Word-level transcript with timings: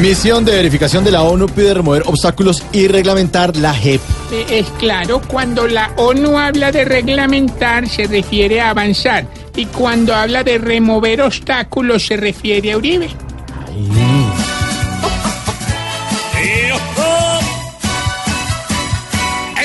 Misión 0.00 0.44
de 0.44 0.52
verificación 0.52 1.04
de 1.04 1.12
la 1.12 1.22
ONU 1.22 1.46
pide 1.46 1.72
remover 1.72 2.02
obstáculos 2.06 2.64
y 2.72 2.88
reglamentar 2.88 3.56
la 3.56 3.72
JEP. 3.72 4.00
Eh, 4.32 4.46
Es 4.50 4.66
claro, 4.78 5.20
cuando 5.22 5.68
la 5.68 5.92
ONU 5.96 6.36
habla 6.36 6.72
de 6.72 6.84
reglamentar 6.84 7.88
se 7.88 8.06
refiere 8.06 8.60
a 8.60 8.70
avanzar 8.70 9.26
y 9.54 9.66
cuando 9.66 10.14
habla 10.14 10.42
de 10.42 10.58
remover 10.58 11.22
obstáculos 11.22 12.06
se 12.06 12.16
refiere 12.16 12.72
a 12.72 12.76
Uribe. 12.76 13.08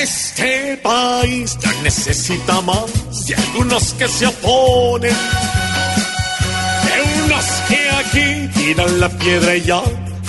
Este 0.00 0.78
país 0.82 1.58
ya 1.60 1.72
necesita 1.82 2.60
más 2.62 3.26
de 3.26 3.34
algunos 3.34 3.92
que 3.94 4.08
se 4.08 4.26
oponen, 4.26 5.12
de 6.84 7.22
unos 7.24 7.44
que 7.68 7.90
aquí 7.90 8.48
tiran 8.58 9.00
la 9.00 9.08
piedra 9.10 9.56
y 9.56 9.60
ya 9.62 9.82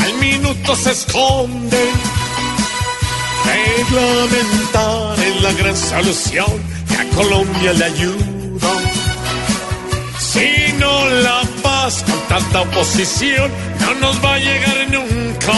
al 0.04 0.14
minuto 0.20 0.76
se 0.76 0.92
esconden. 0.92 1.92
Reglamentar 3.46 5.20
es 5.20 5.42
la 5.42 5.52
gran 5.54 5.76
solución 5.76 6.52
que 6.88 6.96
a 6.96 7.10
Colombia 7.16 7.74
le 7.74 7.86
ayuda. 7.86 8.72
Si 10.20 10.74
no 10.78 11.10
la 11.10 11.42
paz 11.62 12.04
con 12.04 12.20
tanta 12.28 12.62
oposición 12.62 13.52
no 13.80 13.94
nos 13.96 14.24
va 14.24 14.36
a 14.36 14.40
llegar 14.40 14.88
nunca. 14.92 15.54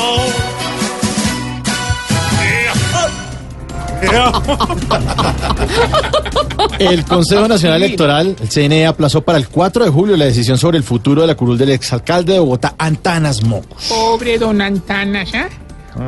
El 6.80 7.06
Consejo 7.06 7.48
Nacional 7.48 7.84
Electoral, 7.84 8.36
el 8.40 8.50
CNE, 8.50 8.88
aplazó 8.88 9.22
para 9.22 9.38
el 9.38 9.48
4 9.48 9.86
de 9.86 9.92
julio 9.92 10.18
la 10.18 10.26
decisión 10.26 10.58
sobre 10.58 10.78
el 10.78 10.84
futuro 10.84 11.22
de 11.22 11.28
la 11.28 11.36
curul 11.36 11.58
del 11.58 11.70
exalcalde 11.70 12.34
de 12.34 12.40
Bogotá, 12.40 12.76
Antanas 12.78 13.44
Mocos. 13.44 13.86
Pobre 13.90 14.38
don 14.38 14.62
Antanas, 14.62 15.34
¿ah? 15.34 15.48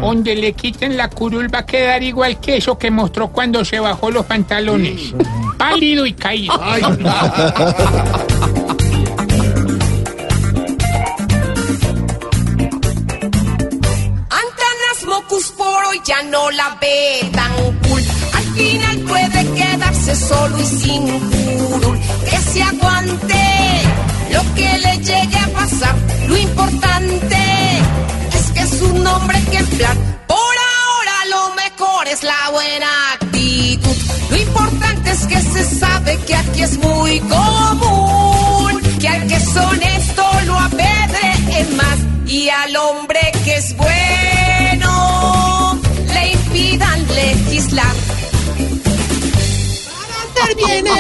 Donde 0.01 0.35
le 0.35 0.53
quiten 0.53 0.97
la 0.97 1.09
curul 1.09 1.53
va 1.53 1.59
a 1.59 1.65
quedar 1.65 2.01
igual 2.01 2.39
que 2.39 2.57
eso 2.57 2.75
que 2.77 2.89
mostró 2.89 3.27
cuando 3.27 3.63
se 3.63 3.79
bajó 3.79 4.09
los 4.09 4.25
pantalones. 4.25 5.13
Pálido 5.57 6.07
y 6.07 6.13
caído. 6.13 6.53
Antanas 6.53 8.25
Mocus 15.07 15.51
por 15.51 15.85
hoy 15.85 16.01
ya 16.03 16.23
no 16.23 16.49
la 16.49 16.77
ve 16.81 17.29
tan 17.31 17.74
Al 18.33 18.43
final 18.55 18.99
puede 18.99 19.53
quedarse 19.53 20.15
solo 20.15 20.59
y 20.59 20.65
sin 20.65 21.19
curul. 21.67 21.99
Que 22.29 22.37
se 22.37 22.63
aguante 22.63 23.81
lo 24.31 24.41
que 24.55 24.77
le 24.79 24.97
llegue 24.97 25.37
a 25.37 25.47
pasar. 25.49 25.95
Lo 26.27 26.37
importante 26.37 27.37
es 28.33 28.51
que 28.51 28.61
es 28.61 28.81
un 28.81 29.05
hombre 29.05 29.37
ejemplar. 29.37 29.95
Por 30.27 30.37
ahora 30.37 31.15
lo 31.29 31.55
mejor 31.55 32.07
es 32.07 32.23
la 32.23 32.49
buena 32.51 33.13
actitud. 33.13 33.95
Lo 34.29 34.37
importante 34.37 35.11
es 35.11 35.25
que 35.27 35.41
se 35.41 35.79
sabe 35.79 36.17
que 36.25 36.35
aquí 36.35 36.61
es 36.63 36.77
muy 36.77 37.19
común. 37.19 37.64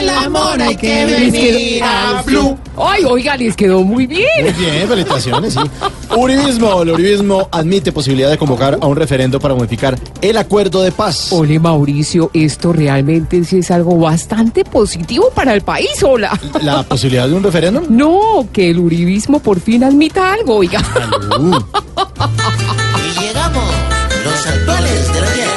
El 0.05 0.09
amor 0.09 0.61
hay 0.61 0.75
que 0.75 1.05
venir 1.05 1.83
a 1.83 2.21
Blue. 2.23 2.57
Ay, 2.77 3.03
oiga, 3.05 3.35
les 3.37 3.55
quedó 3.55 3.81
muy 3.83 4.05
bien. 4.05 4.27
Muy 4.41 4.51
bien, 4.51 4.87
felicitaciones, 4.87 5.53
sí. 5.53 5.59
Uribismo, 6.15 6.83
el 6.83 6.91
uribismo 6.91 7.47
admite 7.51 7.91
posibilidad 7.91 8.29
de 8.29 8.37
convocar 8.37 8.77
a 8.79 8.85
un 8.85 8.95
referendo 8.95 9.39
para 9.39 9.55
modificar 9.55 9.97
el 10.21 10.37
acuerdo 10.37 10.83
de 10.83 10.91
paz. 10.91 11.31
Ole, 11.31 11.59
Mauricio, 11.59 12.29
esto 12.33 12.71
realmente 12.73 13.43
sí 13.45 13.59
es 13.59 13.71
algo 13.71 13.97
bastante 13.97 14.63
positivo 14.63 15.31
para 15.33 15.53
el 15.53 15.61
país, 15.61 16.03
hola. 16.03 16.39
¿La 16.61 16.83
posibilidad 16.83 17.27
de 17.27 17.33
un 17.33 17.43
referéndum? 17.43 17.85
No, 17.89 18.47
que 18.53 18.69
el 18.69 18.79
uribismo 18.79 19.39
por 19.39 19.59
fin 19.59 19.83
admita 19.83 20.33
algo, 20.33 20.57
oiga. 20.57 20.83
Y 22.99 23.19
llegamos, 23.19 23.73
los 24.23 24.47
actuales 24.47 25.13
de 25.13 25.21
la 25.21 25.31
10. 25.31 25.47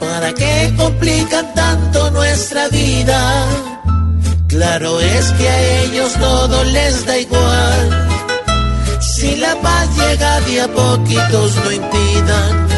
¿Para 0.00 0.32
qué 0.32 0.72
complican 0.76 1.54
tanto 1.54 1.67
nuestra 2.38 2.68
vida? 2.68 3.20
Claro 4.46 5.00
es 5.00 5.24
que 5.32 5.48
a 5.48 5.82
ellos 5.82 6.12
todo 6.20 6.62
les 6.62 7.04
da 7.04 7.18
igual. 7.18 8.08
Si 9.00 9.34
la 9.36 9.56
paz 9.60 9.88
llega 9.96 10.40
de 10.42 10.60
a 10.60 10.68
poquitos, 10.68 11.56
no 11.64 11.72
impidan 11.72 12.68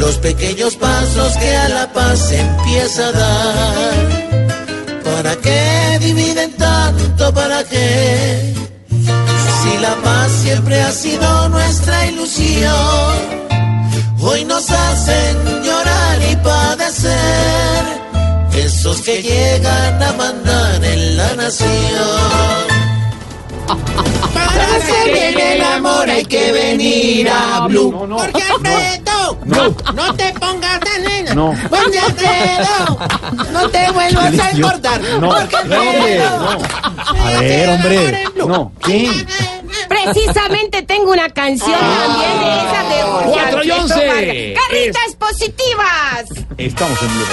los 0.00 0.16
pequeños 0.16 0.74
pasos 0.74 1.36
que 1.36 1.56
a 1.56 1.68
la 1.68 1.92
paz 1.92 2.32
empieza 2.32 3.06
a 3.06 3.12
dar. 3.12 3.94
¿Para 5.04 5.36
qué 5.36 5.98
dividen 6.00 6.50
tanto? 6.56 7.32
¿Para 7.32 7.62
qué? 7.62 8.52
Si 9.62 9.78
la 9.78 9.94
paz 10.02 10.28
siempre 10.42 10.82
ha 10.82 10.90
sido 10.90 11.48
nuestra 11.50 12.06
ilusión, 12.06 12.27
que 19.08 19.22
llegan 19.22 20.02
a 20.02 20.12
mandar 20.12 20.84
en 20.84 21.16
la 21.16 21.34
nación. 21.34 21.68
Para 24.34 24.76
hacer 24.76 25.12
bien 25.14 25.38
el 25.40 25.62
amor 25.62 26.10
hay 26.10 26.26
que 26.26 26.52
venir 26.52 27.26
a 27.30 27.66
Blue. 27.68 27.90
Porque 27.90 28.42
Alfredo, 28.42 29.38
No. 29.46 29.74
no 29.94 30.14
te 30.14 30.30
pongas 30.34 30.80
de 30.80 30.98
nena. 31.08 31.34
No. 31.34 31.54
Porque 31.70 31.98
Alfredo, 31.98 32.98
no 33.50 33.68
te 33.70 33.90
vuelvas 33.92 34.38
a 34.38 34.50
engordar. 34.50 35.00
No, 35.20 35.28
Porque 35.30 35.56
Alfredo, 35.56 36.38
no. 36.40 37.24
A 37.24 37.40
ver, 37.40 37.68
hombre. 37.70 38.24
No, 38.36 38.72
¿qué? 38.84 39.10
Precisamente 39.88 40.82
tengo 40.82 41.12
una 41.12 41.30
canción 41.30 41.70
también 41.72 42.57
¡Carritas 43.88 45.16
positivas! 45.18 46.26
Estamos 46.58 47.00
en 47.02 47.08
Blue. 47.08 47.26